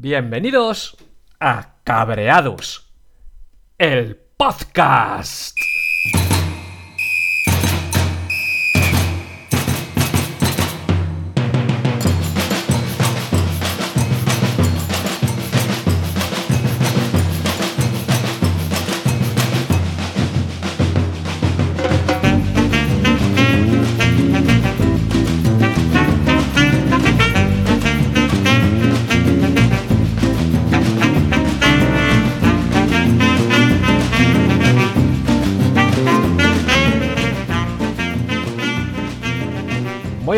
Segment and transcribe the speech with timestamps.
[0.00, 0.96] Bienvenidos
[1.40, 2.88] a Cabreados,
[3.78, 5.56] el podcast.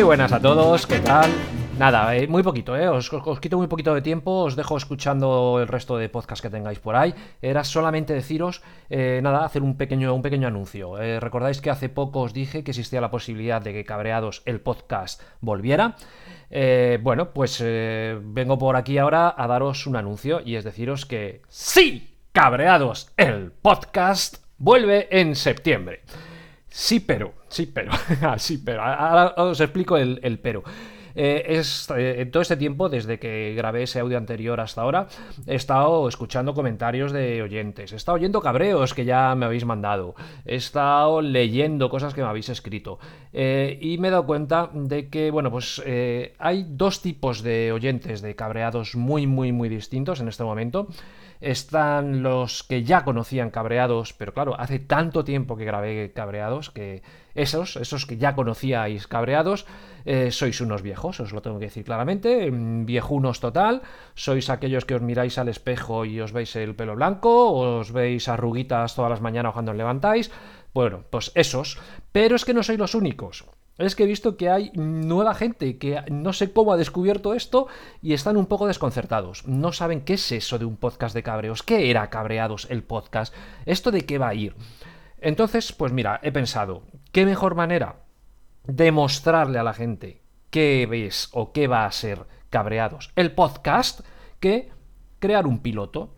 [0.01, 1.29] Muy buenas a todos, ¿qué tal?
[1.77, 2.89] Nada, eh, muy poquito, ¿eh?
[2.89, 6.79] Os, quito muy poquito de tiempo, os dejo escuchando el resto de podcasts que tengáis
[6.79, 7.13] por ahí.
[7.39, 10.99] Era solamente deciros, eh, nada, hacer un pequeño, un pequeño anuncio.
[10.99, 14.59] Eh, Recordáis que hace poco os dije que existía la posibilidad de que Cabreados, el
[14.59, 15.95] podcast, volviera.
[16.49, 21.43] Eh, bueno, pues vengo por aquí ahora a daros un anuncio y es deciros que
[21.47, 26.01] sí, Cabreados, el podcast, vuelve en septiembre.
[26.73, 27.91] Sí, pero, sí, pero,
[28.21, 28.81] ah, sí, pero.
[28.81, 30.63] Ahora os explico el, el pero.
[31.15, 35.07] Eh, es, eh, todo este tiempo, desde que grabé ese audio anterior hasta ahora,
[35.47, 40.15] he estado escuchando comentarios de oyentes, he estado oyendo cabreos que ya me habéis mandado,
[40.45, 42.99] he estado leyendo cosas que me habéis escrito.
[43.33, 47.71] Eh, y me he dado cuenta de que, bueno, pues eh, hay dos tipos de
[47.71, 50.87] oyentes de cabreados muy, muy, muy distintos en este momento.
[51.39, 57.01] Están los que ya conocían cabreados, pero claro, hace tanto tiempo que grabé cabreados que
[57.35, 59.65] esos, esos que ya conocíais cabreados,
[60.05, 63.81] eh, sois unos viejos, os lo tengo que decir claramente, mm, viejunos total,
[64.15, 68.27] sois aquellos que os miráis al espejo y os veis el pelo blanco, os veis
[68.27, 70.31] arruguitas todas las mañanas cuando os levantáis,
[70.73, 71.77] bueno, pues esos,
[72.11, 73.45] pero es que no sois los únicos.
[73.77, 77.67] Es que he visto que hay nueva gente que no sé cómo ha descubierto esto
[78.01, 79.47] y están un poco desconcertados.
[79.47, 81.63] No saben qué es eso de un podcast de cabreos.
[81.63, 83.33] ¿Qué era cabreados el podcast?
[83.65, 84.55] ¿Esto de qué va a ir?
[85.19, 88.03] Entonces, pues mira, he pensado, ¿qué mejor manera
[88.63, 94.01] de mostrarle a la gente qué ves o qué va a ser cabreados el podcast
[94.39, 94.71] que
[95.19, 96.15] crear un piloto?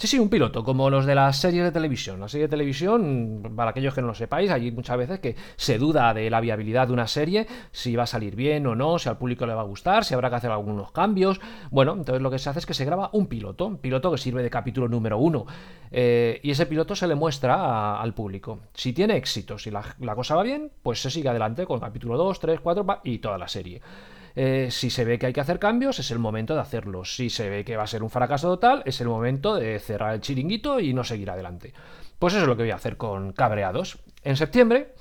[0.00, 2.20] Sí, sí, un piloto, como los de las series de televisión.
[2.20, 5.76] La serie de televisión, para aquellos que no lo sepáis, hay muchas veces que se
[5.76, 9.08] duda de la viabilidad de una serie, si va a salir bien o no, si
[9.08, 11.40] al público le va a gustar, si habrá que hacer algunos cambios.
[11.72, 14.18] Bueno, entonces lo que se hace es que se graba un piloto, un piloto que
[14.18, 15.46] sirve de capítulo número uno.
[15.90, 18.60] Eh, y ese piloto se le muestra al público.
[18.74, 22.16] Si tiene éxito, si la, la cosa va bien, pues se sigue adelante con capítulo
[22.16, 23.80] 2, 3, 4 va- y toda la serie.
[24.40, 27.16] Eh, si se ve que hay que hacer cambios, es el momento de hacerlos.
[27.16, 30.14] Si se ve que va a ser un fracaso total, es el momento de cerrar
[30.14, 31.74] el chiringuito y no seguir adelante.
[32.20, 33.98] Pues eso es lo que voy a hacer con Cabreados.
[34.22, 34.94] En septiembre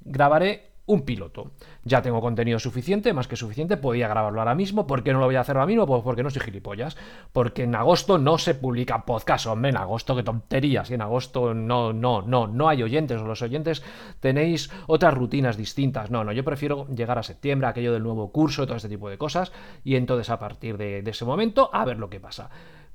[0.00, 1.52] grabaré un piloto.
[1.84, 4.86] Ya tengo contenido suficiente, más que suficiente, podía grabarlo ahora mismo.
[4.86, 5.86] ¿Por qué no lo voy a hacer ahora mismo?
[5.86, 6.96] Pues porque no soy gilipollas.
[7.32, 10.90] Porque en agosto no se publica podcast, hombre, en agosto qué tonterías.
[10.90, 13.20] Y en agosto no, no, no, no hay oyentes.
[13.20, 13.82] O los oyentes
[14.20, 16.10] tenéis otras rutinas distintas.
[16.10, 19.18] No, no, yo prefiero llegar a septiembre, aquello del nuevo curso, todo este tipo de
[19.18, 19.52] cosas.
[19.84, 22.50] Y entonces a partir de, de ese momento, a ver lo que pasa.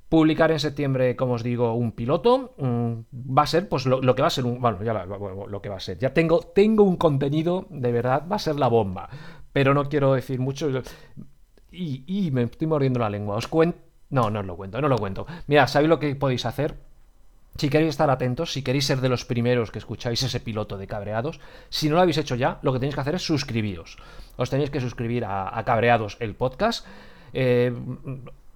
[0.10, 2.56] Publicar en septiembre, como os digo, un piloto.
[2.60, 4.62] va a ser, pues, lo, que va a ser un.
[4.62, 5.98] Bueno, ya lo, que va a ser.
[5.98, 9.10] Ya tengo, tengo un contenido, de verdad, va a ser la bomba.
[9.52, 10.70] Pero no quiero decir mucho.
[11.72, 13.38] Y, y me estoy mordiendo la lengua.
[13.38, 13.80] Os cuento.
[14.12, 15.26] No, no os lo cuento, no lo cuento.
[15.48, 16.78] Mira, ¿sabéis lo que podéis hacer?
[17.58, 20.88] Si queréis estar atentos, si queréis ser de los primeros que escucháis ese piloto de
[20.88, 23.98] Cabreados, si no lo habéis hecho ya, lo que tenéis que hacer es suscribiros.
[24.38, 26.86] Os tenéis que suscribir a, a Cabreados, el podcast.
[27.34, 27.74] Eh,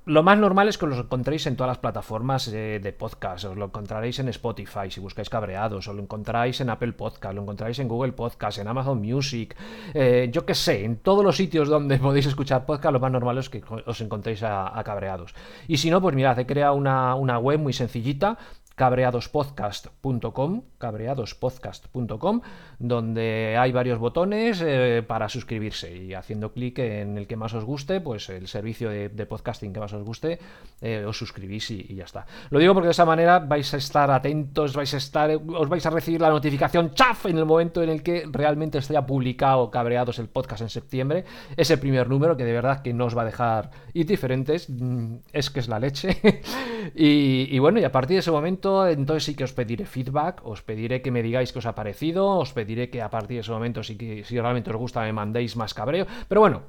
[0.07, 3.43] lo más normal es que os lo encontréis en todas las plataformas eh, de podcast.
[3.43, 7.41] Os lo encontraréis en Spotify si buscáis Cabreados, os lo encontráis en Apple Podcast, lo
[7.41, 9.55] encontráis en Google Podcast, en Amazon Music,
[9.93, 13.37] eh, yo qué sé, en todos los sitios donde podéis escuchar podcast, lo más normal
[13.37, 15.35] es que os encontréis a, a Cabreados.
[15.67, 18.37] Y si no, pues mirad, he creado una, una web muy sencillita
[18.77, 22.41] cabreadospodcast.com, cabreadospodcast.com,
[22.77, 27.65] donde hay varios botones eh, para suscribirse y haciendo clic en el que más os
[27.65, 30.37] guste, pues el servicio de, podcasting que más os guste,
[30.79, 32.27] eh, os suscribís y, ya está.
[32.51, 35.85] Lo digo porque de esa manera vais a estar atentos, vais a estar, os vais
[35.85, 40.19] a recibir la notificación chaf en el momento en el que realmente esté publicado Cabreados
[40.19, 41.25] el podcast en septiembre,
[41.55, 45.49] ese primer número que de verdad que no os va a dejar indiferentes, mm, es
[45.49, 46.21] que es la leche.
[46.95, 50.61] y bueno, y a partir de ese momento, entonces sí que os pediré feedback, os
[50.61, 53.51] pediré que me digáis qué os ha parecido, os pediré que a partir de ese
[53.51, 56.05] momento, que, si realmente os gusta, me mandéis más cabreo.
[56.27, 56.63] Pero bueno,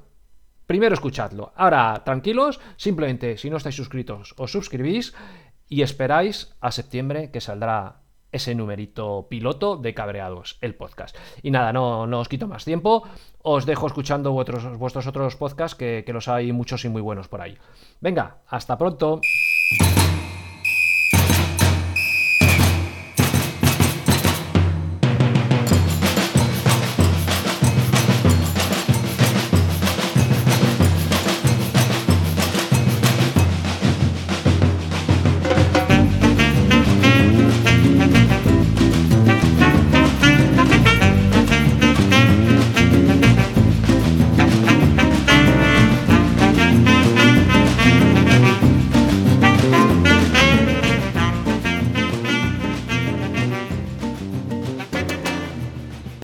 [0.65, 1.51] primero escuchadlo.
[1.55, 5.13] Ahora, tranquilos, simplemente si no estáis suscritos, os suscribís
[5.67, 8.01] y esperáis a septiembre que saldrá
[8.31, 11.15] ese numerito piloto de Cabreados, el podcast.
[11.41, 13.03] Y nada, no, no os quito más tiempo,
[13.41, 17.27] os dejo escuchando vuestros, vuestros otros podcasts que, que los hay muchos y muy buenos
[17.27, 17.57] por ahí.
[18.01, 19.21] Venga, hasta pronto.